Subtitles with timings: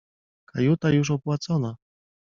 [0.51, 1.75] —Kajuta już opłacona!